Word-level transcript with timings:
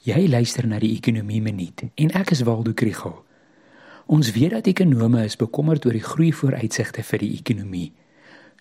Jy 0.00 0.30
luister 0.32 0.64
na 0.64 0.78
die 0.80 0.94
Ekonomie 0.94 1.42
Minuut 1.44 1.82
en 1.84 2.12
ek 2.16 2.30
is 2.32 2.40
Waldo 2.48 2.72
Krugel. 2.72 3.18
Ons 4.08 4.30
weet 4.32 4.54
dat 4.54 4.70
ekonome 4.70 5.26
is 5.28 5.36
bekommerd 5.36 5.84
oor 5.84 5.92
die 5.92 6.06
groei 6.06 6.30
vooruitsigte 6.32 7.04
vir 7.04 7.20
die 7.20 7.34
ekonomie. 7.36 7.90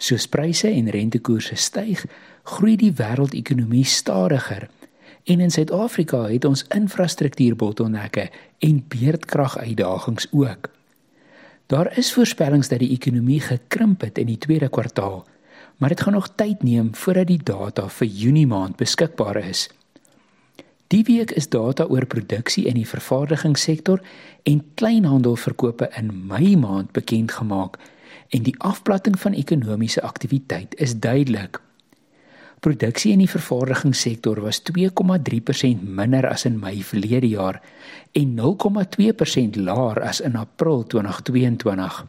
Soos 0.04 0.28
pryse 0.28 0.68
en 0.68 0.92
rentekoerse 0.92 1.56
styg, 1.56 2.04
groei 2.44 2.76
die 2.84 2.92
wêreldekonomie 2.92 3.86
stadiger. 3.88 4.68
En 5.32 5.40
in 5.40 5.56
Suid-Afrika 5.56 6.26
het 6.28 6.44
ons 6.44 6.66
infrastruktuurbottelnekke 6.76 8.28
en 8.60 8.84
beerdkraguitdagings 8.92 10.28
ook. 10.36 10.68
Daar 11.72 11.94
is 11.96 12.12
voorspellings 12.20 12.68
dat 12.68 12.84
die 12.84 12.92
ekonomie 13.00 13.40
gekrimp 13.48 14.04
het 14.04 14.20
in 14.20 14.28
die 14.28 14.42
tweede 14.44 14.68
kwartaal, 14.68 15.24
maar 15.80 15.96
dit 15.96 16.04
gaan 16.04 16.20
nog 16.20 16.34
tyd 16.36 16.68
neem 16.68 16.92
voordat 17.00 17.32
die 17.32 17.40
data 17.40 17.88
vir 17.88 18.12
Junie 18.12 18.48
maand 18.48 18.76
beskikbaar 18.76 19.46
is. 19.48 19.70
Die 20.90 21.04
week 21.06 21.30
is 21.38 21.46
data 21.54 21.86
oor 21.86 22.08
produksie 22.10 22.64
in 22.66 22.74
die 22.80 22.88
vervaardigingssektor 22.90 24.00
en 24.50 24.62
kleinhandelverkope 24.82 25.86
in 26.00 26.08
Mei 26.26 26.56
maand 26.58 26.96
bekend 26.96 27.36
gemaak 27.38 27.76
en 28.34 28.48
die 28.48 28.56
afplatting 28.66 29.20
van 29.22 29.36
ekonomiese 29.38 30.02
aktiwiteit 30.02 30.74
is 30.82 30.96
duidelik. 30.98 31.60
Produksie 32.66 33.12
in 33.14 33.22
die 33.22 33.30
vervaardigingssektor 33.30 34.42
was 34.42 34.64
2,3% 34.72 35.84
minder 35.86 36.26
as 36.26 36.48
in 36.50 36.58
Mei 36.58 36.82
verlede 36.82 37.30
jaar 37.36 37.60
en 38.18 38.34
0,2% 38.40 39.60
laer 39.62 40.02
as 40.02 40.24
in 40.26 40.40
April 40.42 40.82
2022. 40.96 42.00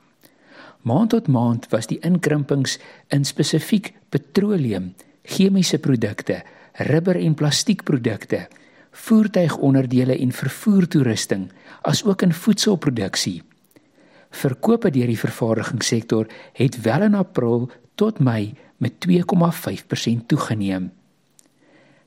Maand 0.88 1.12
tot 1.12 1.28
maand 1.28 1.68
was 1.76 1.90
die 1.92 2.00
inkrimpings 2.00 2.78
in 3.12 3.28
spesifiek 3.28 3.92
petroleum, 4.08 4.94
chemiese 5.28 5.82
produkte, 5.84 6.40
rubber 6.88 7.20
en 7.20 7.36
plastiekprodukte 7.36 8.46
voertuigonderdele 8.90 10.18
en 10.18 10.32
vervoertoerusting, 10.32 11.50
asook 11.82 12.22
in 12.22 12.32
voedselproduksie. 12.32 13.42
Verkope 14.30 14.90
deur 14.90 15.10
die 15.10 15.18
vervaardigingssektor 15.18 16.26
het 16.52 16.80
wel 16.82 17.02
in 17.02 17.14
April 17.14 17.70
tot 17.94 18.18
Mei 18.18 18.54
met 18.76 18.92
2,5% 19.08 20.26
toegeneem. 20.26 20.90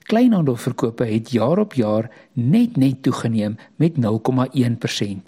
Kleinhandelverkope 0.03 1.05
het 1.05 1.31
jaar 1.31 1.57
op 1.57 1.73
jaar 1.73 2.09
net 2.33 2.77
net 2.77 3.03
toegeneem 3.03 3.55
met 3.75 3.93
0,1%. 3.95 5.23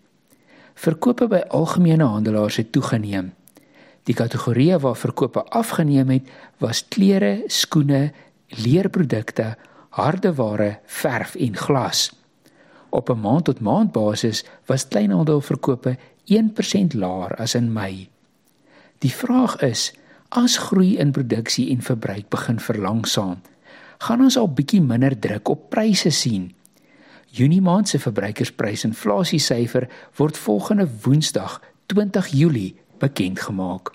Verkope 0.76 1.28
by 1.28 1.42
algemene 1.48 2.04
handelaars 2.04 2.56
het 2.56 2.72
toegeneem. 2.72 3.34
Die 4.04 4.16
kategorieë 4.16 4.80
waar 4.84 4.98
verkope 5.00 5.44
afgeneem 5.44 6.10
het, 6.10 6.28
was 6.60 6.84
klere, 6.88 7.44
skoene, 7.48 8.12
leerprodukte, 8.50 9.56
hardeware, 9.96 10.80
verf 10.86 11.36
en 11.36 11.56
glas. 11.56 12.12
Op 12.90 13.10
'n 13.10 13.20
maand 13.20 13.44
tot 13.44 13.60
maand 13.60 13.92
basis 13.92 14.44
was 14.66 14.88
kleinhandelverkope 14.88 15.98
1% 16.26 16.94
laer 16.94 17.36
as 17.36 17.56
in 17.56 17.74
Mei. 17.74 18.10
Die 19.00 19.12
vraag 19.12 19.62
is, 19.62 19.94
as 20.30 20.58
groei 20.58 20.98
in 20.98 21.12
produksie 21.12 21.70
en 21.70 21.82
verbruik 21.82 22.30
begin 22.30 22.60
verlangsaam, 22.60 23.42
gaan 23.98 24.22
ons 24.22 24.38
al 24.38 24.54
bietjie 24.54 24.82
minder 24.82 25.20
druk 25.20 25.50
op 25.50 25.70
pryse 25.70 26.10
sien. 26.10 26.54
Junie 27.26 27.62
maand 27.62 27.88
se 27.88 28.00
verbruikersprysinflasiesyfer 28.00 29.90
word 30.16 30.38
volgende 30.38 30.90
Woensdag, 31.02 31.62
20 31.86 32.28
Julie, 32.28 32.76
bekend 32.98 33.40
gemaak. 33.40 33.95